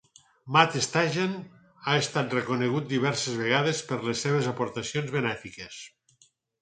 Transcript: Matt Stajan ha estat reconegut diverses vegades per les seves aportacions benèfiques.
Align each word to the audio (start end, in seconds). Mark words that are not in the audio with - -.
Matt 0.53 0.77
Stajan 0.85 1.35
ha 1.91 1.97
estat 2.05 2.33
reconegut 2.37 2.89
diverses 2.93 3.37
vegades 3.43 3.83
per 3.91 4.01
les 4.09 4.25
seves 4.29 4.49
aportacions 4.53 5.15
benèfiques. 5.19 5.79